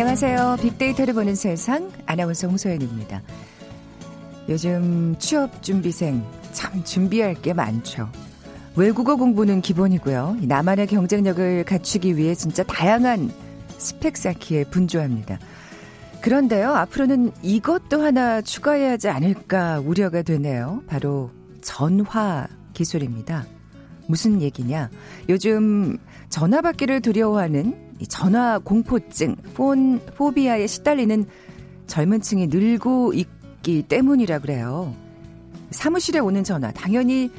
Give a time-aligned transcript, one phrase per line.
[0.00, 0.58] 안녕하세요.
[0.62, 3.20] 빅데이터를 보는 세상 아나운서 홍소연입니다.
[4.48, 6.22] 요즘 취업 준비생
[6.52, 8.08] 참 준비할 게 많죠.
[8.76, 10.36] 외국어 공부는 기본이고요.
[10.42, 13.32] 나만의 경쟁력을 갖추기 위해 진짜 다양한
[13.78, 15.40] 스펙 쌓기에 분주합니다.
[16.20, 20.80] 그런데요, 앞으로는 이것도 하나 추가해야 하지 않을까 우려가 되네요.
[20.86, 23.46] 바로 전화 기술입니다.
[24.06, 24.90] 무슨 얘기냐?
[25.28, 31.26] 요즘 전화 받기를 두려워하는 전화 공포증, 폰 포비아에 시달리는
[31.86, 34.94] 젊은 층이 늘고 있기 때문이라 그래요.
[35.70, 37.30] 사무실에 오는 전화, 당연히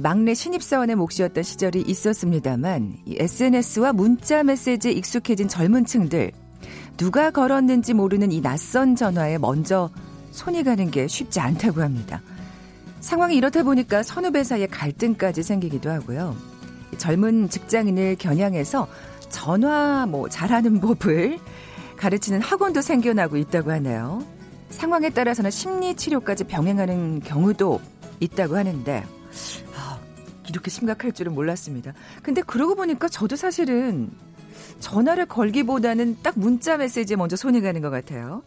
[0.00, 6.30] 막내 신입사원의 몫이었던 시절이 있었습니다만, SNS와 문자 메시지에 익숙해진 젊은 층들,
[6.96, 9.90] 누가 걸었는지 모르는 이 낯선 전화에 먼저
[10.30, 12.22] 손이 가는 게 쉽지 않다고 합니다.
[13.00, 16.36] 상황이 이렇다 보니까 선후배 사이에 갈등까지 생기기도 하고요.
[16.98, 18.88] 젊은 직장인을 겨냥해서
[19.28, 21.38] 전화 뭐 잘하는 법을
[21.96, 24.24] 가르치는 학원도 생겨나고 있다고 하네요.
[24.70, 27.80] 상황에 따라서는 심리 치료까지 병행하는 경우도
[28.20, 29.04] 있다고 하는데
[29.76, 29.98] 아,
[30.48, 31.94] 이렇게 심각할 줄은 몰랐습니다.
[32.22, 34.10] 근데 그러고 보니까 저도 사실은
[34.80, 38.42] 전화를 걸기보다는 딱 문자 메시지에 먼저 손이 가는 것 같아요.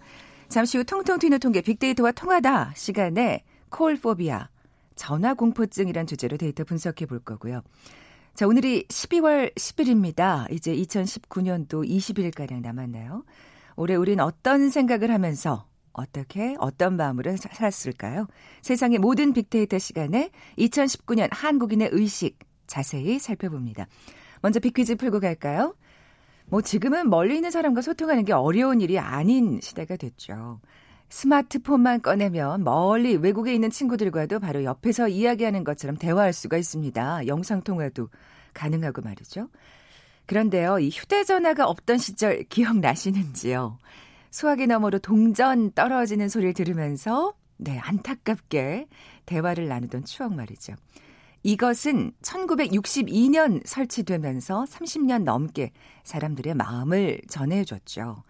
[0.47, 4.49] 잠시 후 통통 튀는 통계 빅데이터와 통하다 시간에 콜포비아
[4.95, 7.61] 전화 공포증이란 주제로 데이터 분석해 볼 거고요.
[8.33, 10.49] 자, 오늘이 12월 10일입니다.
[10.51, 13.23] 이제 2019년도 20일가량 남았나요?
[13.75, 18.27] 올해 우린 어떤 생각을 하면서 어떻게 어떤 마음으로 살았을까요?
[18.61, 23.87] 세상의 모든 빅데이터 시간에 2019년 한국인의 의식 자세히 살펴봅니다.
[24.41, 25.75] 먼저 빅퀴즈 풀고 갈까요?
[26.45, 30.61] 뭐 지금은 멀리 있는 사람과 소통하는 게 어려운 일이 아닌 시대가 됐죠.
[31.11, 37.27] 스마트폰만 꺼내면 멀리 외국에 있는 친구들과도 바로 옆에서 이야기하는 것처럼 대화할 수가 있습니다.
[37.27, 38.09] 영상통화도
[38.53, 39.49] 가능하고 말이죠.
[40.25, 43.77] 그런데요, 이 휴대전화가 없던 시절 기억나시는지요?
[44.31, 48.87] 수화기 너머로 동전 떨어지는 소리를 들으면서, 네, 안타깝게
[49.25, 50.75] 대화를 나누던 추억 말이죠.
[51.43, 55.73] 이것은 1962년 설치되면서 30년 넘게
[56.03, 58.23] 사람들의 마음을 전해줬죠.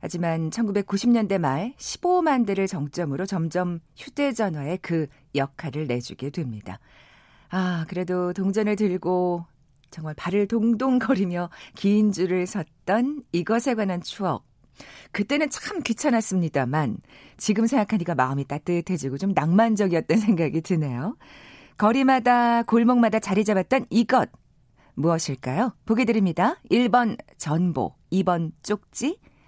[0.00, 6.78] 하지만 1990년대 말 15만 대를 정점으로 점점 휴대전화에 그 역할을 내주게 됩니다.
[7.50, 9.44] 아, 그래도 동전을 들고
[9.90, 14.44] 정말 발을 동동거리며 긴 줄을 섰던 이것에 관한 추억.
[15.12, 16.98] 그때는 참 귀찮았습니다만
[17.38, 21.16] 지금 생각하니까 마음이 따뜻해지고 좀 낭만적이었던 생각이 드네요.
[21.78, 24.30] 거리마다 골목마다 자리 잡았던 이것
[24.94, 25.74] 무엇일까요?
[25.84, 26.56] 보기 드립니다.
[26.70, 29.18] 1번 전보, 2번 쪽지,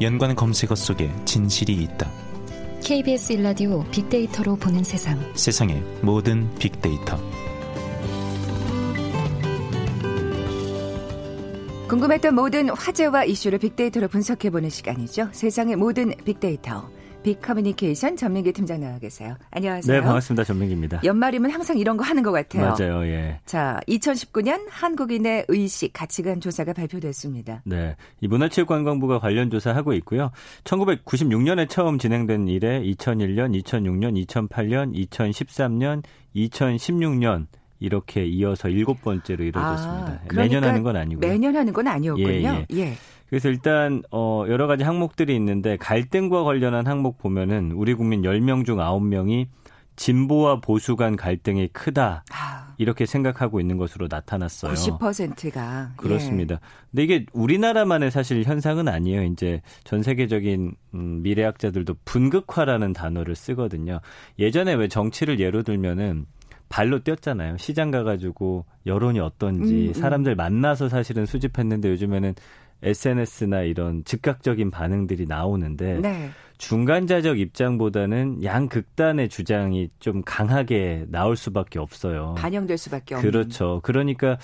[0.00, 2.10] 연관 검색어 속에 진실이 있다.
[2.82, 5.18] KBS 일라디오 빅데이터로 보는 세상.
[5.34, 7.16] 세상의 모든 빅데이터.
[11.88, 15.28] 궁금했던 모든 화제와 이슈를 빅데이터로 분석해보는 시간이죠.
[15.32, 16.90] 세상의 모든 빅데이터.
[17.24, 19.36] 빅커뮤니케이션 전민기 팀장 나와 계세요.
[19.50, 19.96] 안녕하세요.
[19.96, 20.44] 네, 반갑습니다.
[20.44, 21.00] 전민기입니다.
[21.02, 22.70] 연말이면 항상 이런 거 하는 것 같아요.
[22.70, 23.40] 맞아요, 예.
[23.46, 27.62] 자, 2019년 한국인의 의식 가치관 조사가 발표됐습니다.
[27.64, 30.30] 네, 이 문화체육관광부가 관련 조사하고 있고요.
[30.64, 36.02] 1996년에 처음 진행된 이래 2001년, 2006년, 2008년, 2013년,
[36.36, 37.46] 2016년
[37.80, 40.12] 이렇게 이어서 일곱 번째로 이루어졌습니다.
[40.12, 41.26] 아, 그러니까 매년 하는 건 아니고요.
[41.26, 42.28] 매년 하는 건 아니었군요.
[42.30, 42.66] 예.
[42.70, 42.76] 예.
[42.76, 42.96] 예.
[43.34, 48.76] 그래서 일단 어 여러 가지 항목들이 있는데 갈등과 관련한 항목 보면은 우리 국민 10명 중
[48.76, 49.48] 9명이
[49.96, 52.22] 진보와 보수 간 갈등이 크다.
[52.32, 52.74] 아.
[52.78, 54.72] 이렇게 생각하고 있는 것으로 나타났어요.
[54.72, 55.94] 90%가.
[55.96, 56.54] 그렇습니다.
[56.54, 56.58] 예.
[56.92, 59.24] 근데 이게 우리나라만의 사실 현상은 아니에요.
[59.24, 63.98] 이제 전 세계적인 음, 미래학자들도 분극화라는 단어를 쓰거든요.
[64.38, 66.26] 예전에 왜 정치를 예로 들면은
[66.68, 67.56] 발로 뛰었잖아요.
[67.58, 69.92] 시장 가가지고 여론이 어떤지 음, 음.
[69.92, 72.34] 사람들 만나서 사실은 수집했는데 요즘에는
[72.84, 76.30] SNS나 이런 즉각적인 반응들이 나오는데 네.
[76.58, 82.34] 중간자적 입장보다는 양 극단의 주장이 좀 강하게 나올 수밖에 없어요.
[82.38, 83.30] 반영될 수밖에 없는.
[83.30, 83.80] 그렇죠.
[83.82, 84.38] 그러니까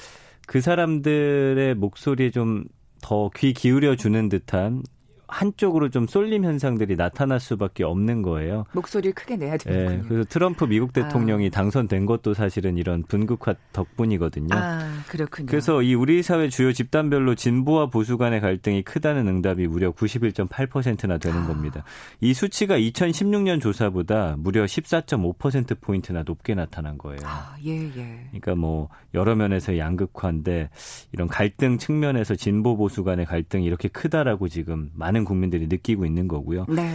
[0.47, 2.65] 그 사람들의 목소리에 좀
[3.03, 4.83] 더 귀 기울여 주는 듯한
[5.31, 8.65] 한쪽으로 좀 쏠림 현상들이 나타날 수밖에 없는 거예요.
[8.73, 10.03] 목소리를 크게 내야 되는군요.
[10.03, 11.51] 네, 그래서 트럼프 미국 대통령이 아.
[11.51, 14.49] 당선된 것도 사실은 이런 분극화 덕분이거든요.
[14.53, 15.47] 아, 그렇군요.
[15.47, 21.41] 그래서 이 우리 사회 주요 집단별로 진보와 보수 간의 갈등이 크다는 응답이 무려 91.8%나 되는
[21.41, 21.47] 아.
[21.47, 21.85] 겁니다.
[22.21, 27.21] 이 수치가 2016년 조사보다 무려 14.5% 포인트나 높게 나타난 거예요.
[27.25, 28.27] 아, 예, 예.
[28.31, 30.71] 그러니까 뭐 여러 면에서 양극화인데
[31.13, 36.67] 이런 갈등 측면에서 진보 보수 간의 갈등이 이렇게 크다라고 지금 많은 국민들이 느끼고 있는 거고요.
[36.69, 36.95] 네.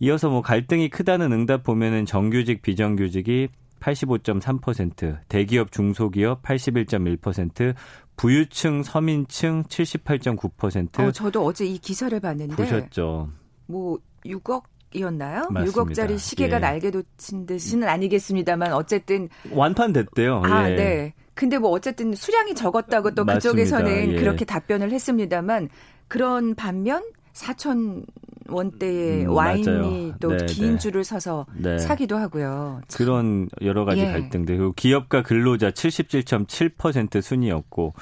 [0.00, 3.48] 이어서 뭐 갈등이 크다는 응답 보면은 정규직 비정규직이
[3.80, 7.74] 85.3%, 대기업 중소기업 81.1%,
[8.16, 13.28] 부유층 서민층 78.9% 어, 저도 어제 이 기사를 봤는데 보셨죠.
[13.66, 14.62] 뭐 6억
[14.94, 15.48] 이었나요?
[15.50, 16.04] 맞습니다.
[16.06, 16.60] 6억짜리 시계가 예.
[16.60, 20.42] 날개 돋친 듯이는 아니겠습니다만 어쨌든 완판됐대요.
[20.44, 20.76] 아, 예.
[20.76, 21.14] 네.
[21.34, 23.34] 근데 뭐 어쨌든 수량이 적었다고 또 맞습니다.
[23.34, 24.16] 그쪽에서는 예.
[24.16, 25.68] 그렇게 답변을 했습니다만
[26.06, 27.02] 그런 반면
[27.34, 28.04] 4천
[28.48, 30.14] 원대의 음, 와인이 맞아요.
[30.20, 30.78] 또 네, 긴 네.
[30.78, 31.78] 줄을 서서 네.
[31.78, 32.82] 사기도 하고요.
[32.88, 32.98] 참.
[32.98, 34.06] 그런 여러 가지 예.
[34.06, 37.94] 갈등들 그리고 기업과 근로자 77.7% 순이었고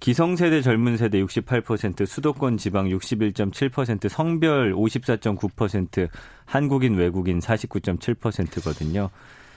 [0.00, 6.08] 기성세대 젊은 세대 68% 수도권 지방 61.7% 성별 54.9%
[6.44, 9.10] 한국인 외국인 49.7%거든요.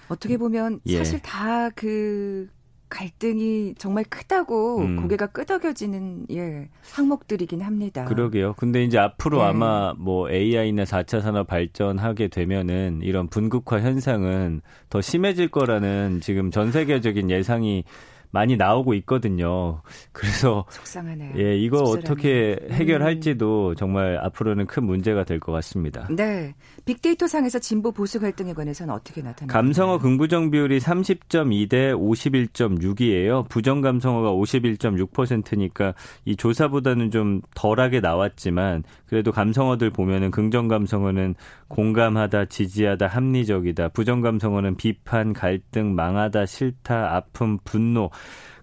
[0.07, 0.97] 어떻게 보면 예.
[0.97, 2.49] 사실 다 그
[2.91, 5.01] 갈등이 정말 크다고 음.
[5.01, 8.05] 고개가 끄덕여지는 예 항목들이긴 합니다.
[8.05, 8.53] 그러게요.
[8.57, 9.45] 근데 이제 앞으로 네.
[9.45, 16.71] 아마 뭐 AI나 4차 산업 발전하게 되면은 이런 분극화 현상은 더 심해질 거라는 지금 전
[16.71, 17.85] 세계적인 예상이
[18.31, 19.81] 많이 나오고 있거든요.
[20.13, 21.33] 그래서 속상하네요.
[21.37, 21.99] 예, 이거 씁쓸하네요.
[22.11, 22.71] 어떻게 음.
[22.71, 26.07] 해결할지도 정말 앞으로는 큰 문제가 될 것 같습니다.
[26.11, 26.53] 네.
[26.85, 29.51] 빅데이터 상에서 진보 보수 갈등에 관해서는 어떻게 나타나요?
[29.51, 33.47] 감성어 긍부정 비율이 30.2대 51.6이에요.
[33.49, 35.93] 부정 감성어가 51.6%니까
[36.25, 41.35] 이 조사보다는 좀 덜하게 나왔지만 그래도 감성어들 보면은 긍정 감성어는
[41.67, 43.89] 공감하다, 지지하다, 합리적이다.
[43.89, 48.09] 부정 감성어는 비판, 갈등, 망하다, 싫다, 아픔, 분노.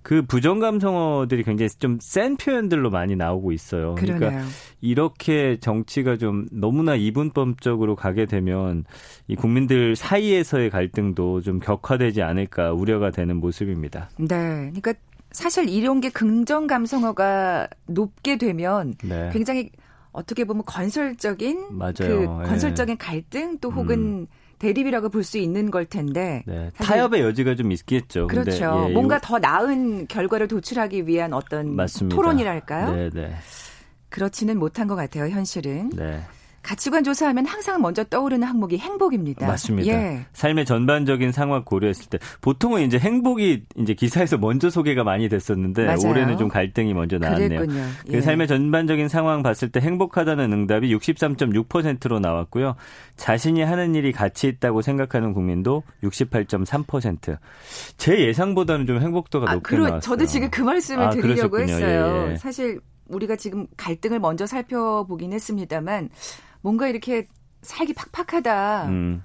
[0.03, 3.95] 그 부정 감성어들이 굉장히 좀 센 표현들로 많이 나오고 있어요.
[3.97, 4.19] 그러네요.
[4.19, 4.45] 그러니까
[4.81, 8.85] 이렇게 정치가 좀 너무나 이분법적으로 가게 되면
[9.27, 14.09] 이 국민들 사이에서의 갈등도 좀 격화되지 않을까 우려가 되는 모습입니다.
[14.19, 14.27] 네.
[14.29, 14.95] 그러니까
[15.33, 19.29] 사실 이런 게 긍정 감성어가 높게 되면 네.
[19.33, 19.71] 굉장히
[20.13, 21.93] 어떻게 보면 건설적인 맞아요.
[21.97, 22.49] 그 예.
[22.49, 24.27] 건설적인 갈등 또 혹은
[24.59, 26.71] 대립이라고 볼 수 있는 걸 텐데 네.
[26.77, 28.27] 타협의 여지가 좀 있겠죠.
[28.27, 28.87] 근데 그렇죠.
[28.89, 32.17] 예, 뭔가 요- 더 나은 결과를 도출하기 위한 어떤 맞습니다.
[32.17, 32.95] 토론이랄까요?
[32.95, 33.35] 네, 네.
[34.09, 35.91] 그렇지는 못한 것 같아요, 현실은.
[35.91, 36.23] 네.
[36.69, 39.47] 가치관 조사하면 항상 먼저 떠오르는 항목이 행복입니다.
[39.47, 39.91] 맞습니다.
[39.91, 40.27] 예.
[40.35, 46.11] 삶의 전반적인 상황 고려했을 때 보통은 이제 행복이 이제 기사에서 먼저 소개가 많이 됐었는데 맞아요.
[46.11, 47.61] 올해는 좀 갈등이 먼저 나왔네요.
[47.61, 48.21] 그 예.
[48.21, 52.77] 삶의 전반적인 상황 봤을 때 행복하다는 응답이 63.6%로 나왔고요.
[53.17, 57.39] 자신이 하는 일이 가치 있다고 생각하는 국민도 68.3%.
[57.97, 60.01] 제 예상보다는 좀 행복도가 아, 높게 그러, 나왔어요.
[60.01, 61.73] 저도 지금 그 말씀을 아, 드리려고 그러셨군요.
[61.73, 62.27] 했어요.
[62.27, 62.37] 예, 예.
[62.37, 62.79] 사실
[63.09, 66.11] 우리가 지금 갈등을 먼저 살펴보긴 했습니다만
[66.61, 67.27] 뭔가 이렇게
[67.63, 68.89] 살기 팍팍하다.
[68.89, 69.23] 음,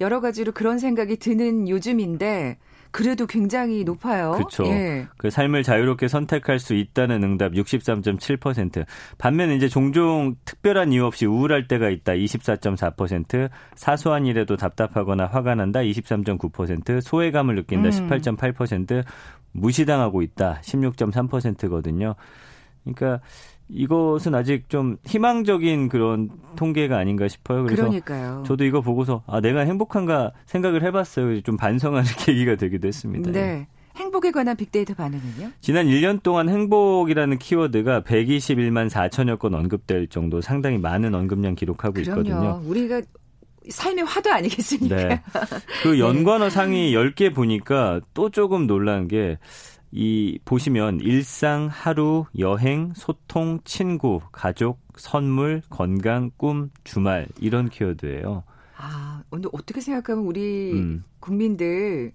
[0.00, 2.58] 여러 가지로 그런 생각이 드는 요즘인데
[2.92, 4.32] 그래도 굉장히 높아요.
[4.32, 4.64] 그쵸.
[4.66, 5.06] 예.
[5.16, 8.84] 그 삶을 자유롭게 선택할 수 있다는 응답 63.7%.
[9.16, 15.80] 반면 이제 종종 특별한 이유 없이 우울할 때가 있다 24.4%, 사소한 일에도 답답하거나 화가 난다
[15.80, 18.08] 23.9%, 소외감을 느낀다 음.
[18.08, 19.04] 18.8%,
[19.52, 22.14] 무시당하고 있다 16.3%거든요.
[22.84, 23.24] 그러니까
[23.74, 27.64] 이것은 아직 좀 희망적인 그런 통계가 아닌가 싶어요.
[27.64, 28.44] 그래서 그러니까요.
[28.46, 31.40] 저도 이거 보고서 아 내가 행복한가 생각을 해봤어요.
[31.40, 33.30] 좀 반성하는 계기가 되기도 했습니다.
[33.32, 33.66] 네.
[33.96, 35.50] 행복에 관한 빅데이터 반응은요?
[35.60, 42.20] 지난 1년 동안 행복이라는 키워드가 121만 4천여 건 언급될 정도 상당히 많은 언급량 기록하고 그럼요.
[42.20, 42.62] 있거든요.
[42.66, 43.02] 우리가
[43.68, 44.96] 삶의 화두 아니겠습니까?
[44.96, 45.22] 네.
[45.82, 49.38] 그 연관어 상위 10개 보니까 또 조금 놀란 게
[49.92, 58.42] 이 보시면 일상, 하루, 여행, 소통, 친구, 가족, 선물, 건강, 꿈, 주말 이런 키워드예요.
[58.76, 61.04] 아, 근데 어떻게 생각하면 우리 음.
[61.20, 62.12] 국민들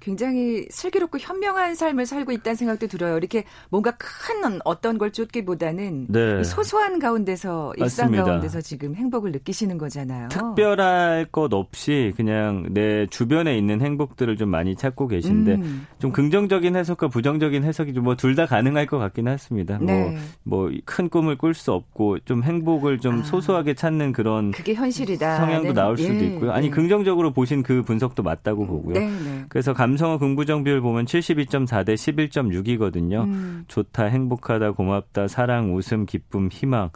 [0.00, 3.16] 굉장히 슬기롭고 현명한 삶을 살고 있다는 생각도 들어요.
[3.16, 6.40] 이렇게 뭔가 큰 어떤 걸 쫓기보다는 네.
[6.40, 8.24] 이 소소한 가운데서 일상 맞습니다.
[8.24, 10.28] 가운데서 지금 행복을 느끼시는 거잖아요.
[10.28, 16.76] 특별할 것 없이 그냥 내 주변에 있는 행복들을 좀 많이 찾고 계신데 음, 좀 긍정적인
[16.76, 19.78] 해석과 부정적인 해석이 좀 뭐 둘 다 가능할 것 같긴 했습니다.
[19.80, 20.16] 네.
[20.44, 23.22] 뭐뭐큰 꿈을 꿀 수 없고 좀 행복을 좀 아.
[23.24, 25.36] 소소하게 찾는 그런 그게 현실이다.
[25.38, 26.52] 성향도 나올 수도 있고요.
[26.52, 28.94] 아니 긍정적으로 보신 그 분석도 맞다고 보고요.
[28.94, 29.44] 네, 네.
[29.48, 33.24] 그래서 감 성어 긍부정 비율 보면 72.4 대 11.6이거든요.
[33.24, 36.90] 음, 좋다, 행복하다, 고맙다, 사랑, 웃음, 기쁨, 희망.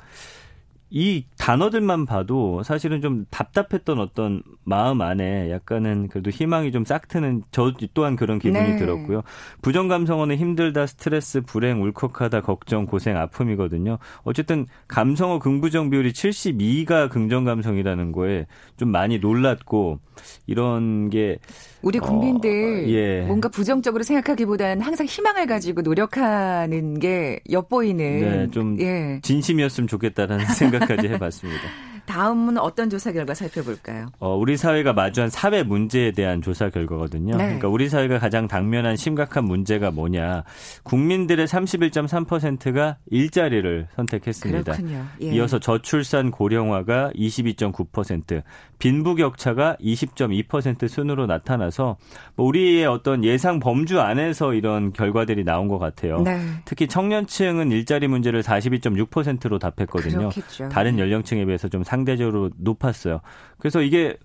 [0.95, 7.73] 이 단어들만 봐도 사실은 좀 답답했던 어떤 마음 안에 약간은 그래도 희망이 좀 싹트는 저
[7.95, 8.77] 또한 그런 기분이 네.
[8.77, 9.23] 들었고요.
[9.63, 13.97] 부정 감성어는 힘들다, 스트레스, 불행, 울컥하다, 걱정, 고생, 아픔이거든요.
[14.25, 18.47] 어쨌든 감성어 긍부정 비율이 72가 긍정 감성이라는 거에
[18.77, 19.99] 좀 많이 놀랐고
[20.47, 21.39] 이런 게
[21.81, 23.23] 우리 국민들 어, 예.
[23.23, 29.21] 뭔가 부정적으로 생각하기보다는 항상 희망을 가지고 노력하는 게 엿보이는 네, 좀 예.
[29.23, 31.92] 진심이었으면 좋겠다라는 생각 까지 해봤습니다.
[32.07, 34.07] 다음은 어떤 조사 결과 살펴볼까요?
[34.19, 37.37] 어, 우리 사회가 마주한 사회 문제에 대한 조사 결과거든요.
[37.37, 37.45] 네.
[37.45, 40.45] 그러니까 우리 사회가 가장 당면한 심각한 문제가 뭐냐.
[40.83, 44.73] 국민들의 31.3%가 일자리를 선택했습니다.
[44.73, 45.05] 그렇군요.
[45.23, 45.27] 예.
[45.35, 48.43] 이어서 저출산 고령화가 22.9%,
[48.79, 51.97] 빈부격차가 20.2% 순으로 나타나서
[52.35, 56.21] 뭐 우리의 어떤 예상 범주 안에서 이런 결과들이 나온 것 같아요.
[56.23, 56.41] 네.
[56.65, 60.31] 특히 청년층은 일자리 문제를 42.6%로 답했거든요.
[60.31, 60.69] 그렇겠죠.
[60.69, 63.21] 다른 연령층에 비해서 좀 상대적으로 높았어요.
[63.59, 64.17] 그래서 이게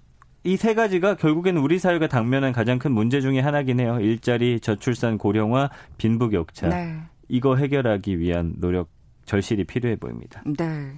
[0.45, 3.99] 이세 가지가 결국에는 우리 사회가 당면한 가장 큰 문제 중에 하나긴 해요.
[3.99, 6.69] 일자리, 저출산 고령화, 빈부격차.
[6.69, 6.97] 네.
[7.27, 8.89] 이거 해결하기 위한 노력
[9.25, 10.41] 절실히 필요해 보입니다.
[10.45, 10.93] 네.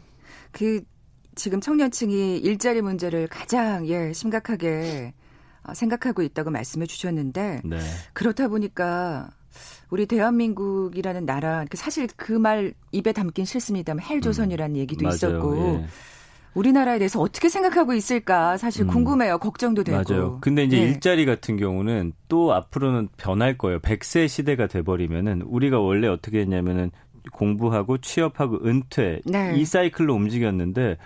[0.51, 0.81] 그
[1.33, 5.13] 지금 청년층이 일자리 문제를 가장 예, 심각하게
[5.63, 7.79] 어, 생각하고 있다고 말씀해 주셨는데 네.
[8.13, 9.31] 그렇다 보니까
[9.89, 15.09] 우리 대한민국이라는 나라 그 사실 그 말 입에 담긴 싫습니다만 헬조선이라는 얘기도 음.
[15.09, 15.15] 맞아요.
[15.15, 15.87] 있었고 예.
[16.53, 18.87] 우리나라에 대해서 어떻게 생각하고 있을까 사실 음.
[18.87, 19.37] 궁금해요.
[19.37, 20.01] 걱정도 되고.
[20.03, 20.37] 맞아요.
[20.41, 20.81] 근데 이제 예.
[20.81, 23.79] 일자리 같은 경우는 또 앞으로는 변할 거예요.
[23.79, 26.91] 100세 시대가 돼버리면은 우리가 원래 어떻게 했냐면은
[27.31, 29.53] 공부하고 취업하고 은퇴 네.
[29.55, 30.97] 이 사이클로 움직였는데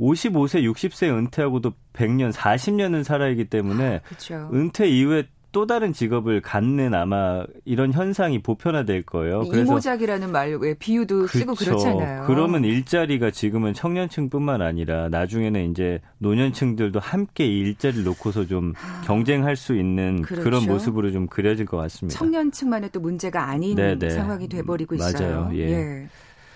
[0.00, 4.50] 55세, 60세 은퇴하고도 100년, 40년은 살아있기 때문에 그렇죠.
[4.52, 5.24] 은퇴 이후에
[5.54, 9.44] 또 다른 직업을 갖는 아마 이런 현상이 보편화될 거예요.
[9.48, 11.76] 그래서 이모작이라는 말 왜 비유도 쓰고 그쵸.
[11.76, 12.24] 그렇잖아요.
[12.26, 18.72] 그러면 일자리가 지금은 청년층뿐만 아니라 나중에는 이제 노년층들도 함께 이 일자리를 놓고서 좀
[19.04, 20.50] 경쟁할 수 있는 그 그렇죠.
[20.50, 22.18] 런 모습으로 좀 그려질 것 같습니다.
[22.18, 24.10] 청년층만의 또 문제가 아닌 네네.
[24.10, 25.10] 상황이 돼버리고 맞아요.
[25.10, 25.50] 있어요.
[25.54, 26.08] 예.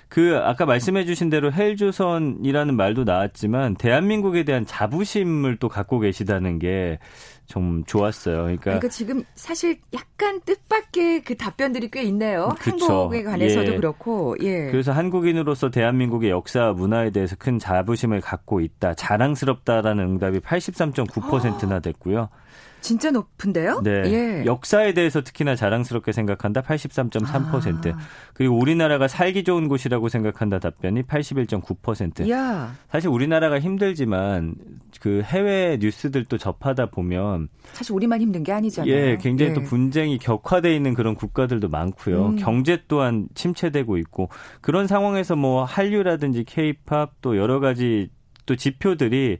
[0.08, 6.98] 그 아까 말씀해 주신 대로 헬조선이라는 말도 나왔지만 대한민국에 대한 자부심을 또 갖고 계시다는 게
[7.48, 8.42] 좀 좋았어요.
[8.42, 12.54] 그러니까, 그러니까 지금 사실 약간 뜻밖의 그 답변들이 꽤 있네요.
[12.60, 12.86] 그쵸.
[12.86, 13.76] 한국에 관해서도 예.
[13.76, 14.70] 그렇고, 예.
[14.70, 18.94] 그래서 한국인으로서 대한민국의 역사와 문화에 대해서 큰 자부심을 갖고 있다.
[18.94, 22.28] 자랑스럽다라는 응답이 83.9%나 됐고요.
[22.80, 23.80] 진짜 높은데요?
[23.82, 24.02] 네.
[24.06, 24.44] 예.
[24.44, 27.94] 역사에 대해서 특히나 자랑스럽게 생각한다 83.3%.
[27.94, 27.98] 아.
[28.34, 32.26] 그리고 우리나라가 살기 좋은 곳이라고 생각한다 답변이 81.9%.
[32.26, 34.54] 이야, 사실 우리나라가 힘들지만
[35.00, 38.92] 그 해외 뉴스들도 접하다 보면 사실 우리만 힘든 게 아니잖아요.
[38.92, 39.54] 예, 굉장히 예.
[39.54, 42.26] 또 분쟁이 격화돼 있는 그런 국가들도 많고요.
[42.26, 42.36] 음.
[42.36, 44.28] 경제 또한 침체되고 있고
[44.60, 48.10] 그런 상황에서 뭐 한류라든지 케이팝 또 여러 가지
[48.46, 49.38] 또 지표들이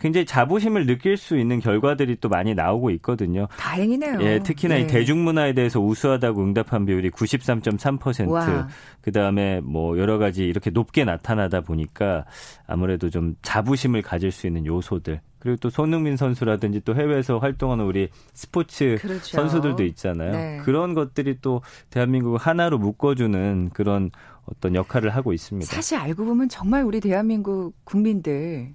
[0.00, 3.48] 굉장히 자부심을 느낄 수 있는 결과들이 또 많이 나오고 있거든요.
[3.58, 4.18] 다행이네요.
[4.20, 4.82] 예, 특히나 예.
[4.82, 8.28] 이 대중문화에 대해서 우수하다고 응답한 비율이 93.3%.
[8.28, 8.68] 와.
[9.00, 12.24] 그다음에 뭐 여러 가지 이렇게 높게 나타나다 보니까
[12.66, 15.20] 아무래도 좀 자부심을 가질 수 있는 요소들.
[15.40, 19.36] 그리고 또 손흥민 선수라든지 또 해외에서 활동하는 우리 스포츠 그렇죠.
[19.36, 20.30] 선수들도 있잖아요.
[20.30, 20.58] 네.
[20.62, 24.12] 그런 것들이 또 대한민국을 하나로 묶어주는 그런
[24.44, 25.66] 어떤 역할을 하고 있습니다.
[25.66, 28.72] 사실 알고 보면 정말 우리 대한민국 국민들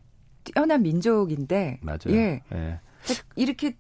[0.54, 2.00] 뛰어난 민족인데, 맞아요.
[2.10, 2.80] 예, 예.
[3.36, 3.76] 이렇게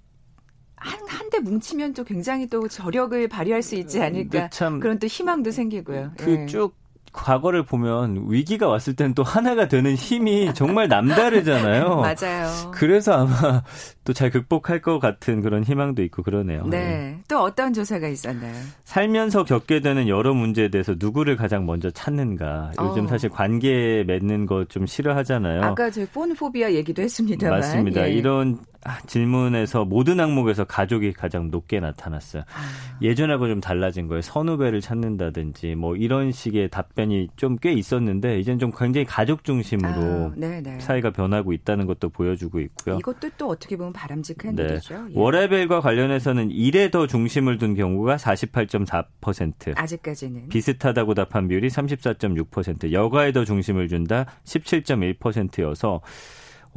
[0.76, 5.52] 한 한데 뭉치면 또 굉장히 또 저력을 발휘할 수 있지 않을까 참 그런 또 희망도
[5.52, 6.12] 생기고요.
[6.20, 6.24] 예.
[6.24, 6.76] 그쭉
[7.14, 11.96] 과거를 보면 위기가 왔을 때는 또 하나가 되는 힘이 정말 남다르잖아요.
[12.02, 12.72] 맞아요.
[12.72, 13.64] 그래서 아마
[14.08, 16.64] 또 잘 극복할 것 같은 그런 희망도 있고 그러네요.
[16.68, 16.70] 예.
[16.70, 17.18] 네.
[17.28, 18.56] 또 어떤 조사가 있었나요?
[18.86, 22.72] 살면서 겪게 되는 여러 문제에 대해서 누구를 가장 먼저 찾는가.
[22.82, 23.08] 요즘 어.
[23.10, 25.62] 사실 관계 맺는 거 좀 싫어하잖아요.
[25.62, 27.60] 아까 저희 폰포비아 얘기도 했습니다만.
[27.60, 28.08] 맞습니다.
[28.08, 28.14] 예.
[28.14, 32.44] 이런 아, 질문에서 모든 항목에서 가족이 가장 높게 나타났어요.
[32.44, 34.22] 아, 예전하고 좀 달라진 거예요.
[34.22, 40.32] 선후배를 찾는다든지 뭐 이런 식의 답변이 좀 꽤 있었는데 이제는 좀 굉장히 가족 중심으로 아,
[40.38, 40.80] 네네.
[40.80, 42.98] 사회가 변하고 있다는 것도 보여주고 있고요.
[43.00, 44.64] 이것도 또 어떻게 보면 바람직한 네.
[44.64, 45.08] 일이죠.
[45.10, 45.14] 예.
[45.14, 49.74] 월화벨과 관련해서는 일에 더 중심을 둔 경우가 48.4%.
[49.76, 50.50] 아직까지는.
[50.50, 56.02] 비슷하다고 답한 비율이 34.6%, 여가에 더 중심을 준다 17.1%여서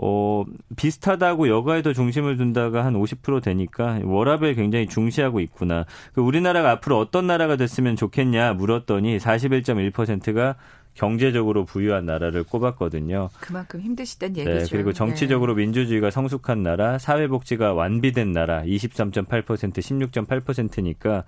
[0.03, 0.45] 어,
[0.77, 5.85] 비슷하다고 여가에 더 중심을 둔다가 한 50% 되니까 워라벨 굉장히 중시하고 있구나.
[6.15, 10.57] 그 우리나라가 앞으로 어떤 나라가 됐으면 좋겠냐 물었더니 41.1%가
[10.95, 13.31] 경제적으로 부유한 나라를 꼽았거든요.
[13.41, 14.59] 그만큼 힘드시단 얘기죠.
[14.59, 21.25] 네, 그리고 정치적으로 민주주의가 성숙한 나라, 사회복지가 완비된 나라 23.8%, 16.8%니까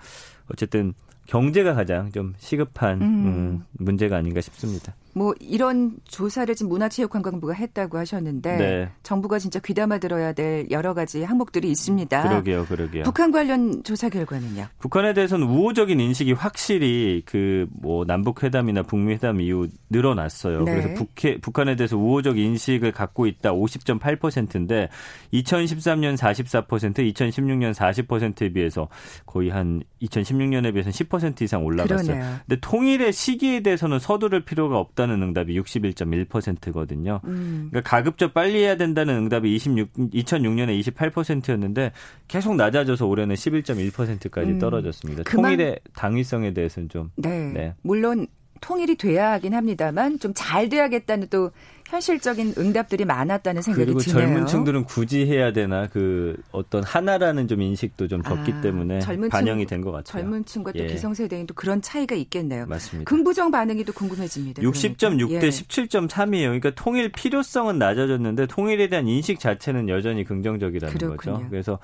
[0.51, 0.95] 어쨌든
[1.27, 3.05] 경제가 가장 좀 시급한 음.
[3.05, 4.95] 음, 문제가 아닌가 싶습니다.
[5.15, 8.91] 뭐 이런 조사를 지금 문화체육관광부가 했다고 하셨는데 네.
[9.03, 12.23] 정부가 진짜 귀담아 들어야 될 여러 가지 항목들이 있습니다.
[12.23, 13.03] 그러게요, 그러게요.
[13.05, 14.67] 북한 관련 조사 결과는요?
[14.79, 20.63] 북한에 대해서는 우호적인 인식이 확실히 그 뭐 남북 회담이나 북미 회담 이후 늘어났어요.
[20.63, 20.73] 네.
[20.73, 24.89] 그래서 북해, 북한에 대해서 우호적 인식을 갖고 있다 50.8%인데
[25.33, 28.89] 2013년 44%, 2016년 40%에 비해서
[29.27, 32.07] 거의 한 2016년에 비해서는 10% 이상 올라갔어요.
[32.07, 32.37] 그러네요.
[32.47, 37.21] 근데 통일의 시기에 대해서는 서두를 필요가 없다 는 응답이 61.1%거든요.
[37.25, 37.69] 음.
[37.71, 41.93] 그러니까 가급적 빨리 해야 된다는 응답이 26 2006년에 28%였는데
[42.29, 44.59] 계속 낮아져서 올해는 11.1%까지 음.
[44.59, 45.23] 떨어졌습니다.
[45.25, 45.57] 그만...
[45.57, 47.53] 통일의 당위성에 대해서는 좀 네.
[47.53, 47.75] 네.
[47.83, 48.27] 물론
[48.61, 51.51] 통일이 돼야 하긴 합니다만 좀 잘 돼야겠다는 또
[51.93, 54.19] 현실적인 응답들이 많았다는 생각이 그리고 드네요.
[54.27, 59.67] 젊은 층들은 굳이 해야 되나 그 어떤 하나라는 좀 인식도 좀 적기 아, 때문에 반영이
[59.67, 60.23] 된 것 같아요.
[60.23, 60.87] 젊은 층과 또 예.
[60.87, 62.65] 기성세대인 또 그런 차이가 있겠네요.
[62.67, 63.09] 맞습니다.
[63.09, 64.63] 긍부정 반응이 또 궁금해집니다.
[64.63, 64.97] 60.6대
[65.29, 65.47] 그러니까.
[65.47, 65.51] 예.
[65.51, 66.43] 17.3이에요.
[66.45, 71.17] 그러니까 통일 필요성은 낮아졌는데 통일에 대한 인식 자체는 여전히 긍정적이라는 그렇군요.
[71.37, 71.47] 거죠.
[71.51, 71.79] 그래서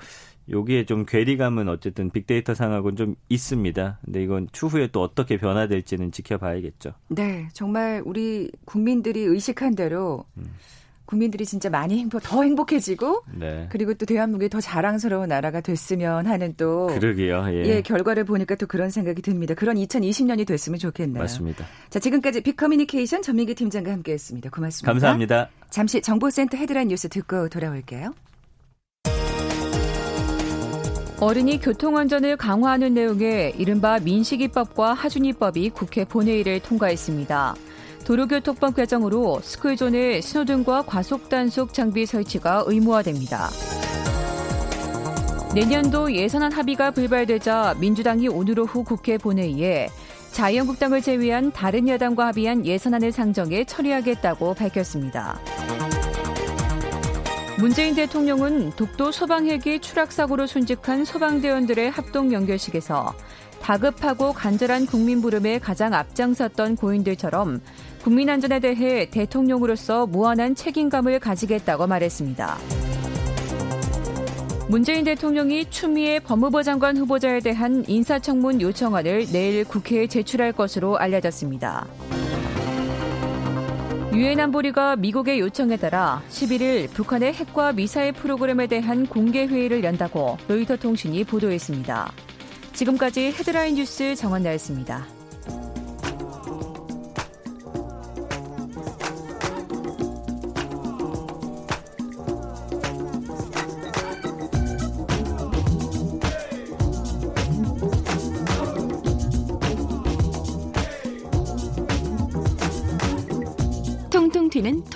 [0.51, 3.99] 여기에 좀 괴리감은 어쨌든 빅데이터 상하고는 좀 있습니다.
[4.03, 6.93] 근데 이건 추후에 또 어떻게 변화될지는 지켜봐야겠죠.
[7.09, 10.45] 네, 정말 우리 국민들이 의식한 대로 음.
[11.09, 13.67] 국민들이 진짜 많이 행복, 더 행복해지고 네.
[13.71, 17.45] 그리고 또 대한민국이 더 자랑스러운 나라가 됐으면 하는 또 그러게요.
[17.49, 17.65] 예.
[17.65, 17.81] 예.
[17.81, 19.55] 결과를 보니까 또 그런 생각이 듭니다.
[19.55, 21.23] 그런 2020년이 됐으면 좋겠네요.
[21.23, 21.65] 맞습니다.
[21.89, 24.51] 자, 지금까지 빅커뮤니케이션 전민기 팀장과 함께했습니다.
[24.51, 24.91] 고맙습니다.
[24.91, 25.49] 감사합니다.
[25.71, 28.13] 잠시 정보센터 헤드라인 뉴스 듣고 돌아올게요.
[31.21, 37.55] 어른이 교통안전을 강화하는 내용의 이른바 민식이법과 하준이법이 국회 본회의를 통과했습니다.
[38.05, 43.49] 도로교통법 개정으로 스쿨존의 신호등과 과속단속 장비 설치가 의무화됩니다.
[45.53, 49.89] 내년도 예산안 합의가 불발되자 민주당이 오늘 오후 국회 본회의에
[50.31, 55.37] 자유한국당을 제외한 다른 여당과 합의한 예산안을 상정해 처리하겠다고 밝혔습니다.
[57.59, 63.13] 문재인 대통령은 독도 소방헬기 추락 사고로 순직한 소방대원들의 합동 연결식에서
[63.61, 67.61] 다급하고 간절한 국민 부름에 가장 앞장섰던 고인들처럼
[68.01, 72.57] 국민 안전에 대해 대통령으로서 무한한 책임감을 가지겠다고 말했습니다.
[74.69, 81.87] 문재인 대통령이 추미애 법무부 장관 후보자에 대한 인사청문 요청안을 내일 국회에 제출할 것으로 알려졌습니다.
[84.19, 90.75] 유엔 안보리가 미국의 요청에 따라 11일 북한의 핵과 미사일 프로그램에 대한 공개 회의를 연다고 로이터
[90.75, 92.11] 통신이 보도했습니다.
[92.73, 95.18] 지금까지 헤드라인 뉴스 정원 나였습니다.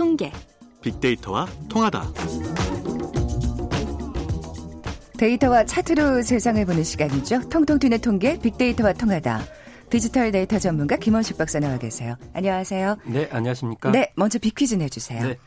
[0.04, 0.34] 통계.
[0.82, 2.04] 빅데이터와 통하다.
[5.18, 7.48] 데이터와 차트로 세상을 보는 시간이죠.
[7.48, 9.40] 통통 튀는 통계 빅데이터와 통하다.
[9.90, 12.18] 디지털 데이터 전문가 김원식 박사 나와 계세요.
[12.34, 12.98] 안녕하세요.
[13.06, 13.92] 네, 안녕하십니까?
[13.92, 15.26] 네, 먼저 빅퀴즈 내주세요.
[15.26, 15.38] 네.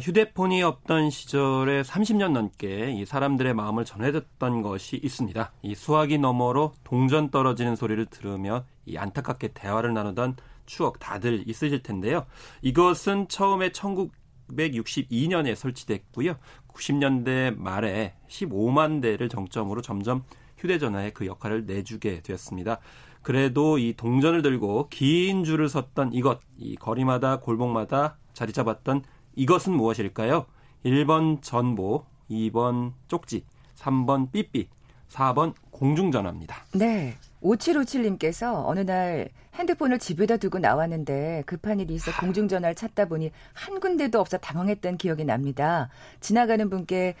[0.00, 5.52] 휴대폰이 없던 시절에 30년 넘게 이 사람들의 마음을 전해졌던 것이 있습니다.
[5.60, 10.36] 이 수화기 너머로 동전 떨어지는 소리를 들으며 이 안타깝게 대화를 나누던
[10.70, 12.26] 추억 다들 있으실 텐데요.
[12.62, 16.36] 이것은 처음에 1962년에 설치됐고요.
[16.68, 20.22] 90년대 말에 15만 대를 정점으로 점점
[20.58, 22.78] 휴대전화에 그 역할을 내주게 되었습니다.
[23.22, 29.02] 그래도 이 동전을 들고 긴 줄을 섰던 이것, 이 거리마다 골목마다 자리 잡았던
[29.34, 30.46] 이것은 무엇일까요?
[30.84, 34.68] 1번 전보, 2번 쪽지, 3번 삐삐,
[35.08, 36.66] 4번 공중전화입니다.
[36.74, 37.16] 네.
[37.42, 44.20] 5757님께서 어느 날 핸드폰을 집에다 두고 나왔는데 급한 일이 있어 공중전화를 찾다 보니 한 군데도
[44.20, 45.88] 없어 당황했던 기억이 납니다.
[46.20, 47.14] 지나가는 분께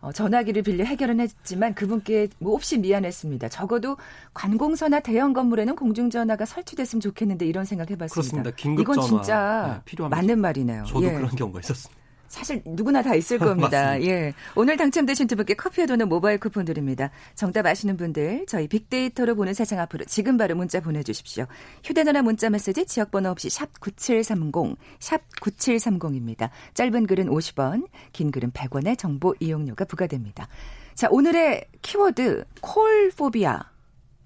[0.00, 3.48] 어, 전화기를 빌려 해결은 했지만 그분께 몹시 미안했습니다.
[3.48, 3.96] 적어도
[4.34, 8.14] 관공서나 대형 건물에는 공중전화가 설치됐으면 좋겠는데 이런 생각 해봤습니다.
[8.14, 8.50] 그렇습니다.
[8.50, 10.84] 긴급전화 이건 진짜 네, 맞는 말이네요.
[10.84, 11.12] 저도 예.
[11.12, 12.05] 그런 경우가 있었습니다.
[12.28, 14.00] 사실 누구나 다 있을 겁니다.
[14.02, 14.32] 예.
[14.54, 17.10] 오늘 당첨되신 두 분께 커피와 도는 모바일 쿠폰 드립니다.
[17.34, 21.46] 정답 아시는 분들 저희 빅데이터로 보는 세상 앞으로 지금 바로 문자 보내주십시오.
[21.84, 26.50] 휴대전화 문자 메시지 지역번호 없이 샵 9730, 샵 9730입니다.
[26.74, 30.48] 짧은 글은 50원, 긴 글은 100원의 정보 이용료가 부과됩니다.
[30.94, 33.60] 자, 오늘의 키워드 콜포비아,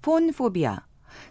[0.01, 0.79] 폰포비아,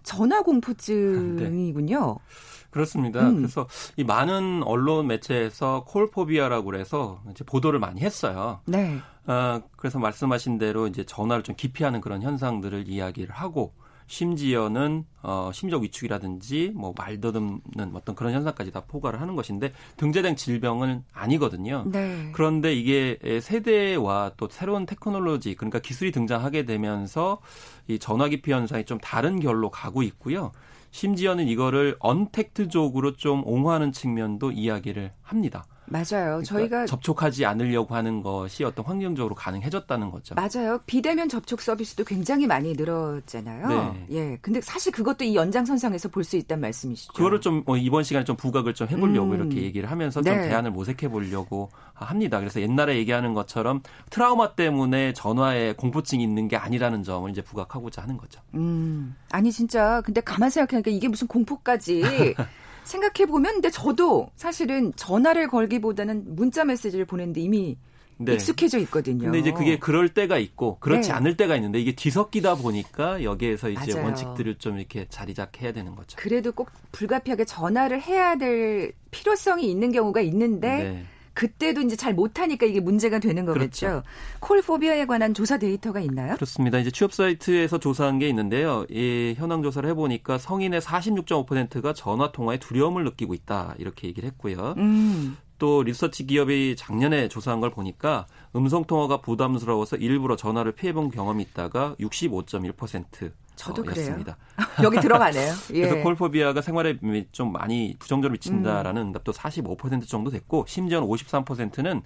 [0.02, 2.16] 전화 공포증이군요.
[2.18, 2.59] 네.
[2.70, 3.28] 그렇습니다.
[3.28, 3.36] 음.
[3.36, 8.60] 그래서 이 많은 언론 매체에서 콜포비아라고 해서 이제 보도를 많이 했어요.
[8.66, 8.98] 네.
[9.26, 13.74] 어, 그래서 말씀하신 대로 이제 전화를 좀 기피하는 그런 현상들을 이야기를 하고
[14.10, 21.04] 심지어는 어 심적 위축이라든지 뭐 말더듬는 어떤 그런 현상까지 다 포괄을 하는 것인데 등재된 질병은
[21.12, 21.84] 아니거든요.
[21.86, 22.30] 네.
[22.32, 27.40] 그런데 이게 세대와 또 새로운 테크놀로지 그러니까 기술이 등장하게 되면서
[27.86, 30.50] 이 전화 기피 현상이 좀 다른 결로 가고 있고요.
[30.90, 35.64] 심지어는 이거를 언택트적으로 좀 옹호하는 측면도 이야기를 합니다.
[35.90, 36.40] 맞아요.
[36.40, 40.34] 그러니까 저희가 접촉하지 않으려고 하는 것이 어떤 환경적으로 가능해졌다는 거죠.
[40.36, 40.78] 맞아요.
[40.86, 43.68] 비대면 접촉 서비스도 굉장히 많이 늘었잖아요.
[43.68, 44.06] 네.
[44.12, 44.38] 예.
[44.40, 47.12] 근데 사실 그것도 이 연장선상에서 볼 수 있다는 말씀이시죠.
[47.14, 49.34] 그거를 좀 어, 이번 시간에 좀 부각을 좀 해보려고 음.
[49.34, 50.48] 이렇게 얘기를 하면서 좀 네.
[50.48, 52.38] 대안을 모색해 보려고 합니다.
[52.38, 58.16] 그래서 옛날에 얘기하는 것처럼 트라우마 때문에 전화에 공포증이 있는 게 아니라는 점을 이제 부각하고자 하는
[58.16, 58.40] 거죠.
[58.54, 59.16] 음.
[59.30, 62.02] 아니 진짜 근데 가만 생각하니까 이게 무슨 공포까지
[62.84, 67.76] 생각해 보면 근데 저도 사실은 전화를 걸기보다는 문자 메시지를 보내는데 이미
[68.18, 68.34] 네.
[68.34, 69.24] 익숙해져 있거든요.
[69.24, 71.14] 근데 이제 그게 그럴 때가 있고 그렇지 네.
[71.14, 74.06] 않을 때가 있는데 이게 뒤섞이다 보니까 여기에서 이제 맞아요.
[74.06, 76.16] 원칙들을 좀 이렇게 자리잡해야 되는 거죠.
[76.18, 81.04] 그래도 꼭 불가피하게 전화를 해야 될 필요성이 있는 경우가 있는데 네.
[81.34, 83.86] 그때도 이제 잘 못하니까 이게 문제가 되는 거겠죠.
[83.86, 84.02] 그렇죠.
[84.40, 86.34] 콜포비아에 관한 조사 데이터가 있나요?
[86.34, 86.78] 그렇습니다.
[86.78, 88.84] 이제 취업 사이트에서 조사한 게 있는데요.
[88.90, 94.74] 이 현황 조사를 해보니까 성인의 46.5%가 전화 통화에 두려움을 느끼고 있다 이렇게 얘기를 했고요.
[94.78, 95.36] 음.
[95.58, 101.94] 또 리서치 기업이 작년에 조사한 걸 보니까 음성 통화가 부담스러워서 일부러 전화를 피해본 경험이 있다가
[102.00, 104.06] 65.1% 저도 어, 그래요.
[104.06, 104.36] 였습니다.
[104.82, 105.52] 여기 들어가네요.
[105.74, 105.80] 예.
[105.86, 106.98] 그래서 콜포비아가 생활에
[107.32, 112.02] 좀 많이 부정적으로 미친다라는 응답도 45% 정도 됐고 심지어는 53%는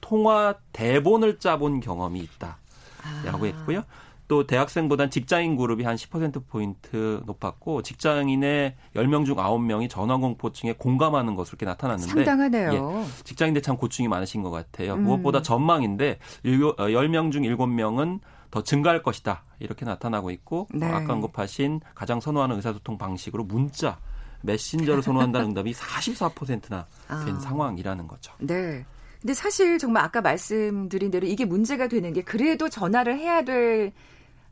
[0.00, 3.46] 통화 대본을 짜본 경험이 있다라고 아.
[3.46, 3.82] 했고요.
[4.30, 11.56] 또 대학생보단 직장인 그룹이 한 10%포인트 높았고 직장인의 10명 중 9명이 전화 공포증에 공감하는 것으로
[11.56, 12.72] 이렇게 나타났는데 상당하네요.
[12.72, 14.94] 예, 직장인들 참 고충이 많으신 것 같아요.
[14.94, 15.02] 음.
[15.02, 19.44] 무엇보다 전망인데 10명 중 7명은 더 증가할 것이다.
[19.58, 20.90] 이렇게 나타나고 있고 네.
[20.90, 23.98] 어, 아까 언급하신 가장 선호하는 의사소통 방식으로 문자,
[24.42, 26.86] 메신저를 선호한다는 응답이 44%나
[27.24, 27.38] 된 아.
[27.38, 28.32] 상황이라는 거죠.
[28.38, 28.84] 네.
[29.20, 33.92] 근데 사실 정말 아까 말씀드린 대로 이게 문제가 되는 게 그래도 전화를 해야 될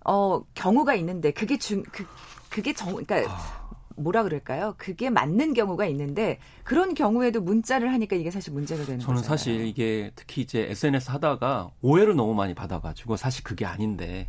[0.04, 2.04] 어, 경우가 있는데 그게 중 그,
[2.50, 3.57] 그게 정 그러니까 아.
[3.98, 4.74] 뭐라 그럴까요?
[4.78, 9.28] 그게 맞는 경우가 있는데 그런 경우에도 문자를 하니까 이게 사실 문제가 되는 저는 거잖아요.
[9.36, 14.28] 사실 이게 특히 이제 SNS 하다가 오해를 너무 많이 받아가지고 사실 그게 아닌데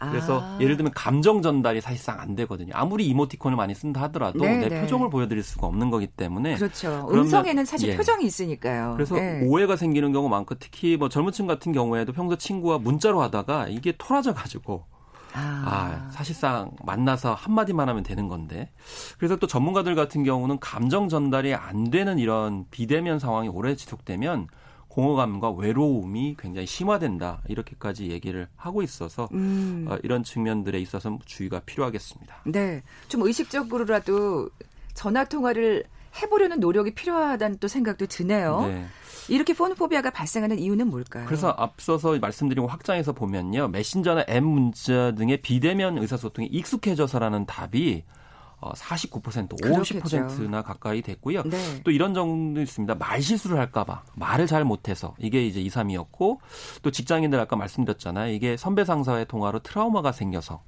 [0.00, 0.58] 그래서 아.
[0.60, 2.70] 예를 들면 감정 전달이 사실상 안 되거든요.
[2.74, 4.80] 아무리 이모티콘을 많이 쓴다 하더라도 네, 내 네.
[4.82, 7.04] 표정을 보여드릴 수가 없는 거기 때문에 그렇죠.
[7.08, 7.96] 그러면- 음성에는 사실 예.
[7.96, 8.92] 표정이 있으니까요.
[8.94, 9.42] 그래서 예.
[9.44, 13.92] 오해가 생기는 경우 많고 특히 뭐 젊은 층 같은 경우에도 평소 친구와 문자로 하다가 이게
[13.98, 14.84] 토라져 가지고
[15.34, 18.70] 아, 사실상 만나서 한마디만 하면 되는 건데.
[19.18, 24.48] 그래서 또 전문가들 같은 경우는 감정 전달이 안 되는 이런 비대면 상황이 오래 지속되면
[24.88, 27.42] 공허감과 외로움이 굉장히 심화된다.
[27.48, 29.86] 이렇게까지 얘기를 하고 있어서 음.
[29.88, 32.42] 어, 이런 측면들에 있어서 주의가 필요하겠습니다.
[32.46, 32.82] 네.
[33.06, 34.50] 좀 의식적으로라도
[34.94, 35.84] 전화 통화를
[36.20, 38.62] 해보려는 노력이 필요하다는 또 생각도 드네요.
[38.62, 38.86] 네.
[39.28, 41.26] 이렇게 폰포비아가 발생하는 이유는 뭘까요?
[41.26, 43.68] 그래서 앞서서 말씀드린 거 확장해서 보면요.
[43.68, 48.04] 메신저나 앱 문자 등의 비대면 의사소통에 익숙해져서라는 답이
[48.60, 50.00] 어, 49%, 그렇겠죠.
[50.00, 51.44] 50%나 가까이 됐고요.
[51.44, 51.80] 네.
[51.84, 52.96] 또 이런 정도 있습니다.
[52.96, 56.38] 말 실수를 할까봐 말을 잘 못해서 이게 이제 2, 3이었고
[56.82, 58.32] 또 직장인들 아까 말씀드렸잖아요.
[58.32, 60.62] 이게 선배 상사의 통화로 트라우마가 생겨서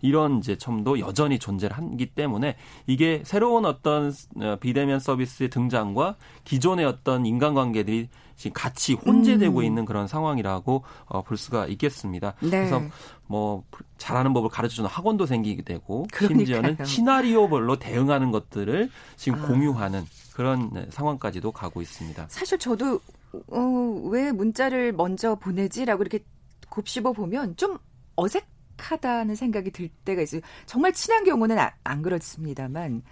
[0.00, 2.56] 이런 이제 점도 여전히 존재를 하기 때문에
[2.86, 9.64] 이게 새로운 어떤 어, 비대면 서비스의 등장과 기존의 어떤 인간관계들이 지금 같이 혼재되고 음.
[9.64, 12.34] 있는 그런 상황이라고 어, 볼 수가 있겠습니다.
[12.40, 12.50] 네.
[12.50, 12.82] 그래서
[13.26, 13.64] 뭐
[13.96, 16.44] 잘하는 법을 가르쳐주는 학원도 생기게 되고 그러니까요.
[16.44, 19.46] 심지어는 시나리오별로 대응하는 것들을 지금 아.
[19.46, 20.04] 공유하는
[20.34, 22.26] 그런 네, 상황까지도 가고 있습니다.
[22.28, 23.00] 사실 저도
[23.48, 26.22] 어, 왜 문자를 먼저 보내지라고 이렇게
[26.68, 27.78] 곱씹어 보면 좀
[28.16, 28.46] 어색
[28.78, 30.40] 하다는 생각이 들 때가 있어요.
[30.66, 33.02] 정말 친한 경우는 아- 안 그렇습니다만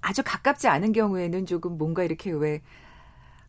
[0.00, 2.60] 아주 가깝지 않은 경우에는 조금 뭔가 이렇게 왜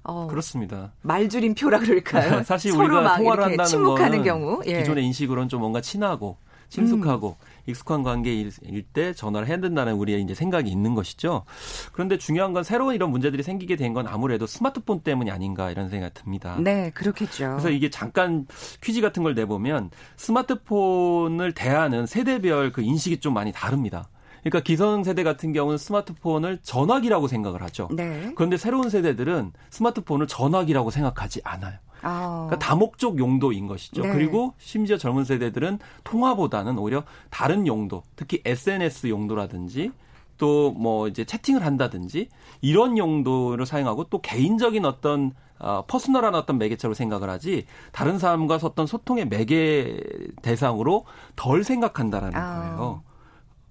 [0.04, 0.94] 어, 그렇습니다.
[1.02, 2.44] 말줄임표라 그럴까요?
[2.46, 4.62] 사실 서로 우리가 막 통화를 한다는 침묵하는 경우.
[4.68, 4.76] 예.
[4.76, 4.80] 음.
[4.80, 6.38] 기존의 인식으로는 좀 뭔가 친하고
[6.70, 8.52] 친숙하고 익숙한 관계일
[8.94, 11.46] 때 전화를 해야 된다는 우리의 이제 생각이 있는 것이죠.
[11.94, 16.14] 그런데 중요한 건 새로운 이런 문제들이 생기게 된 건 아무래도 스마트폰 때문이 아닌가 이런 생각이
[16.14, 16.58] 듭니다.
[16.60, 17.52] 네, 그렇겠죠.
[17.52, 18.46] 그래서 이게 잠깐
[18.84, 24.10] 퀴즈 같은 걸 내보면 스마트폰을 대하는 세대별 그 인식이 좀 많이 다릅니다.
[24.42, 27.90] 그러니까 기성세대 같은 경우는 스마트폰을 전화기라고 생각을 하죠.
[27.92, 28.32] 네.
[28.36, 31.78] 그런데 새로운 세대들은 스마트폰을 전화기라고 생각하지 않아요.
[32.02, 34.04] 아, 그러니까 다목적 용도인 것이죠.
[34.04, 34.12] 네.
[34.14, 39.92] 그리고 심지어 젊은 세대들은 통화보다는 오히려 다른 용도, 특히 SNS 용도라든지
[40.38, 42.30] 또 뭐 이제 채팅을 한다든지
[42.62, 48.86] 이런 용도를 사용하고 또 개인적인 어떤 어, 퍼스널한 어떤 매개체로 생각을 하지 다른 사람과 어떤
[48.86, 49.98] 소통의 매개
[50.42, 51.06] 대상으로
[51.36, 52.60] 덜 생각한다라는 아.
[52.60, 53.04] 거예요.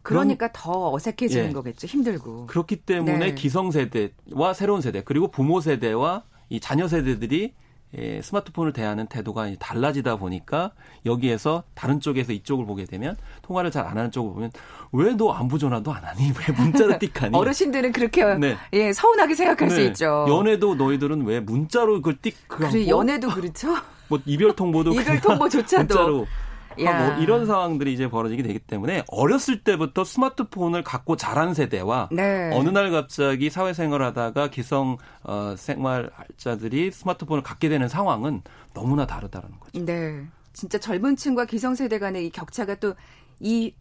[0.02, 1.52] 그러니까 더 어색해지는 예.
[1.52, 1.86] 거겠죠.
[1.86, 2.46] 힘들고.
[2.46, 3.34] 그렇기 때문에 네.
[3.34, 7.54] 기성세대와 새로운 세대 그리고 부모 세대와 이 자녀 세대들이
[7.96, 10.72] 예, 스마트폰을 대하는 태도가 달라지다 보니까
[11.06, 14.50] 여기에서 다른 쪽에서 이쪽을 보게 되면 통화를 잘 안 하는 쪽을 보면
[14.92, 16.32] 왜 너 안부 전화도 안 하니?
[16.32, 17.34] 왜 문자로 띡하니?
[17.36, 18.56] 어르신들은 그렇게 네.
[18.72, 19.84] 예 서운하게 생각할 수 네.
[19.86, 20.26] 있죠.
[20.28, 23.74] 연애도 너희들은 왜 문자로 그걸 띡 그래 연애도 그렇죠.
[24.08, 25.94] 뭐 이별 통보도 이별 통보조차도.
[25.94, 26.26] 문자로 야.
[26.78, 32.50] 하고 이런 상황들이 이제 벌어지게 되기 때문에 어렸을 때부터 스마트폰을 갖고 자란 세대와 네.
[32.52, 39.84] 어느 날 갑자기 사회생활을 하다가 기성 어, 생활자들이 스마트폰을 갖게 되는 상황은 너무나 다르다는 거죠.
[39.84, 40.24] 네.
[40.52, 42.94] 진짜 젊은 층과 기성 세대 간의 이 격차가 또
[43.40, 43.74] 이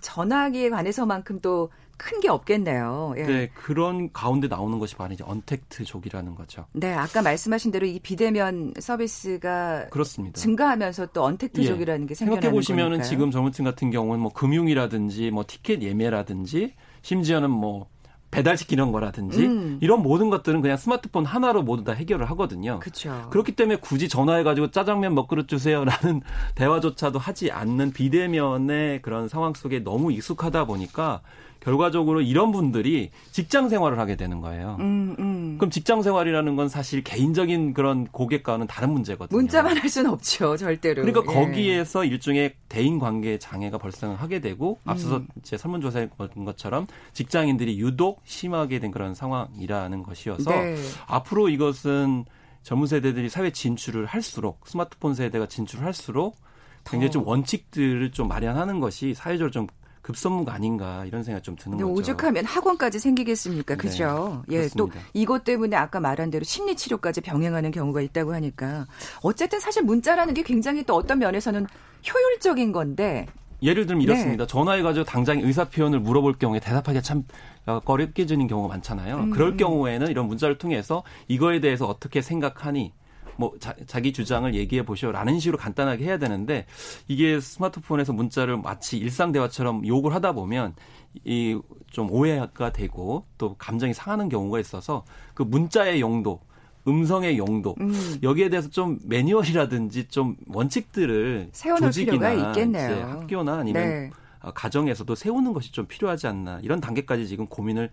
[0.00, 3.14] 전화기에 관해서만큼 또 큰 게 없겠네요.
[3.18, 3.22] 예.
[3.24, 6.66] 네, 그런 가운데 나오는 것이 바로 이제 언택트족이라는 거죠.
[6.72, 10.40] 네, 아까 말씀하신 대로 이 비대면 서비스가 그렇습니다.
[10.40, 13.02] 증가하면서 또 언택트족이라는 게 생겨나는 생각해 보시면은.
[13.02, 17.88] 지금 젊은층 같은 경우는 뭐 금융이라든지 뭐 티켓 예매라든지 심지어는 뭐
[18.30, 19.78] 배달시키는 거라든지 음.
[19.80, 22.78] 이런 모든 것들은 그냥 스마트폰 하나로 모두 다 해결을 하거든요.
[22.80, 23.28] 그렇죠.
[23.30, 26.20] 그렇기 때문에 굳이 전화해가지고 짜장면 먹그릇 주세요라는
[26.54, 31.22] 대화조차도 하지 않는 비대면의 그런 상황 속에 너무 익숙하다 보니까
[31.60, 34.76] 결과적으로 이런 분들이 직장 생활을 하게 되는 거예요.
[34.80, 35.56] 음, 음.
[35.58, 39.36] 그럼 직장 생활이라는 건 사실 개인적인 그런 고객과는 다른 문제거든요.
[39.36, 41.02] 문자만 할 수는 없죠, 절대로.
[41.02, 41.34] 그러니까 예.
[41.34, 45.28] 거기에서 일종의 대인 관계 장애가 발생하게 되고 앞서서 음.
[45.38, 50.76] 이제 설문조사에 본 것처럼 직장인들이 유독 심하게 된 그런 상황이라는 것이어서 네.
[51.06, 52.24] 앞으로 이것은
[52.62, 56.36] 젊은 세대들이 사회 진출을 할수록 스마트폰 세대가 진출할수록
[56.84, 57.12] 굉장히 더.
[57.12, 59.66] 좀 원칙들을 좀 마련하는 것이 사회적으로 좀
[60.08, 61.92] 급선무가 아닌가 이런 생각 좀 드는 거죠.
[61.92, 63.74] 오죽하면 학원까지 생기겠습니까?
[63.74, 64.42] 네, 그죠?
[64.50, 64.88] 예, 또.
[65.12, 68.86] 이것 때문에 아까 말한 대로 심리 치료까지 병행하는 경우가 있다고 하니까
[69.22, 71.66] 어쨌든 사실 문자라는 게 굉장히 또 어떤 면에서는
[72.10, 73.26] 효율적인 건데
[73.60, 74.04] 예를 들면 네.
[74.04, 74.46] 이렇습니다.
[74.46, 77.24] 전화해가지고 당장 의사 표현을 물어볼 경우에 대답하기가 참
[77.66, 79.16] 어, 꺼렵게 지는 경우가 많잖아요.
[79.16, 79.30] 음.
[79.30, 82.94] 그럴 경우에는 이런 문자를 통해서 이거에 대해서 어떻게 생각하니
[83.38, 86.66] 뭐 자, 기 주장을 얘기해 보시오라는 식으로 간단하게 해야 되는데
[87.06, 90.74] 이게 스마트폰에서 문자를 마치 일상 대화처럼 욕을 하다 보면
[91.24, 91.58] 이
[91.90, 96.40] 좀 오해가 되고 또 감정이 상하는 경우가 있어서 그 문자의 용도
[96.86, 98.18] 음성의 용도 음.
[98.22, 101.50] 여기에 대해서 좀 매뉴얼이라든지 좀 원칙들을
[101.86, 102.30] 조직이나
[103.02, 104.10] 학교나 아니면 네.
[104.40, 107.90] 어, 가정에서도 세우는 것이 좀 필요하지 않나 이런 단계까지 지금 고민을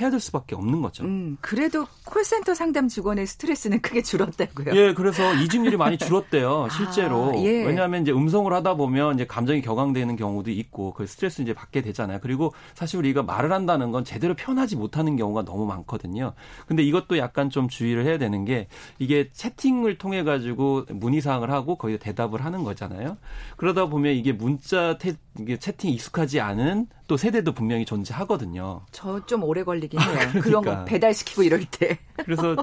[0.00, 1.04] 해야 될 수밖에 없는 거죠.
[1.04, 4.74] 음, 그래도 콜센터 상담 직원의 스트레스는 크게 줄었다고요.
[4.76, 7.32] 예, 그래서 이직률이 많이 줄었대요, 실제로.
[7.32, 7.64] 아, 예.
[7.66, 12.18] 왜냐하면 이제 음성을 하다 보면 이제 감정이 격앙되는 경우도 있고, 그 스트레스 이제 받게 되잖아요.
[12.22, 16.34] 그리고 사실 우리가 말을 한다는 건 제대로 표현하지 못하는 경우가 너무 많거든요.
[16.66, 21.76] 근데 이것도 약간 좀 주의를 해야 되는 게 이게 채팅을 통해 가지고 문의 사항을 하고
[21.76, 23.16] 거기에 대답을 하는 거잖아요.
[23.56, 28.82] 그러다 보면 이게 문자 태, 이게 채팅 익숙하지 않은 또 세대도 분명히 존재하거든요.
[28.92, 30.08] 저 좀 오래 걸리 긴 해요.
[30.12, 30.40] 그러니까.
[30.40, 31.98] 그런 거 배달시키고 이럴 때.
[32.24, 32.56] 그래서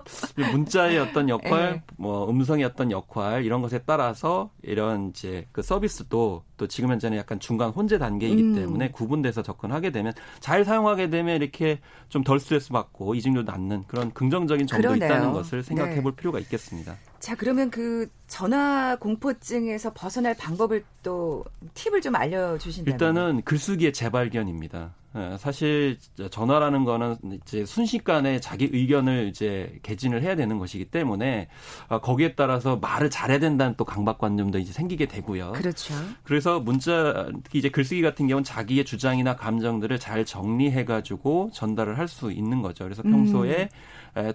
[0.51, 1.83] 문자의 어떤 역할, 네.
[1.97, 7.39] 뭐 음성의 어떤 역할 이런 것에 따라서 이런 이제 그 서비스도 또 지금 현재는 약간
[7.39, 8.55] 중간 혼재 단계이기 음.
[8.55, 14.11] 때문에 구분돼서 접근하게 되면 잘 사용하게 되면 이렇게 좀 덜 스트레스 받고 이직률 낮는 그런
[14.11, 15.05] 긍정적인 점도 그러네요.
[15.05, 16.01] 있다는 것을 생각해 네.
[16.01, 16.97] 볼 필요가 있겠습니다.
[17.19, 22.93] 자, 그러면 그 전화 공포증에서 벗어날 방법을 또 팁을 좀 알려주신다면.
[22.93, 24.93] 일단은 글쓰기의 재발견입니다.
[25.15, 25.97] 예, 사실
[26.29, 31.47] 전화라는 거는 이제 순식간에 자기 의견을 이제 개진을 해야 되는 것이기 때문에
[31.87, 35.53] 어, 거기에 따라서 말을 잘해야 된다는 또 강박관념도 이제 생기게 되고요.
[35.53, 35.93] 그렇죠.
[36.23, 42.31] 그래서 문자 이제 글쓰기 같은 경우는 자기의 주장이나 감정들을 잘 정리해 가지고 전달을 할 수
[42.31, 42.83] 있는 거죠.
[42.83, 43.69] 그래서 평소에 에,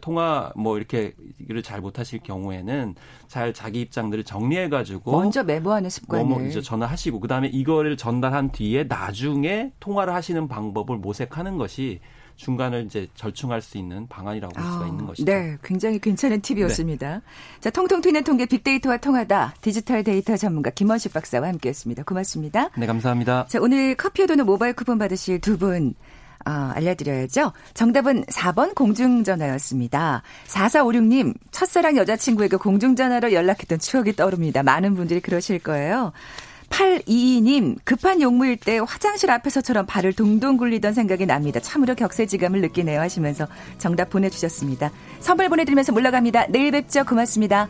[0.01, 1.14] 통화 뭐 이렇게
[1.49, 2.95] 일을 잘 못하실 경우에는
[3.29, 6.25] 잘 자기 입장들을 정리해 가지고 먼저 메모하는 습관을.
[6.27, 12.01] 뭐뭐 이제 전화하시고 그다음에 이거를 전달한 뒤에 나중에 통화를 하시는 방법을 모색하는 것이
[12.37, 15.31] 중간을 이제 절충할 수 있는 방안이라고 볼 수가 아, 있는 것이죠.
[15.31, 17.21] 네, 굉장히 괜찮은 팁이었습니다.
[17.61, 22.05] 자, 통통 튀는 통계 빅데이터와 통하다 디지털 데이터 전문가 김원식 박사와 함께했습니다.
[22.05, 22.71] 고맙습니다.
[22.79, 23.45] 네, 감사합니다.
[23.47, 25.95] 자, 오늘 커피에 도는 모바일 쿠폰 받으실 두 분.
[26.44, 27.53] 아, 알려드려야죠.
[27.74, 30.22] 정답은 4번 공중전화였습니다.
[30.46, 34.62] 4456님, 첫사랑 여자친구에게 공중전화로 연락했던 추억이 떠오릅니다.
[34.62, 36.12] 많은 분들이 그러실 거예요.
[36.70, 41.61] 822님, 급한 용무일 때 화장실 앞에서처럼 발을 동동 굴리던 생각이 납니다.
[41.61, 43.46] 참으로 격세지감을 느끼네요 하시면서
[43.79, 44.90] 정답 보내주셨습니다.
[45.18, 46.46] 선물 보내드리면서 물러갑니다.
[46.48, 47.05] 내일 뵙죠.
[47.05, 47.68] 고맙습니다.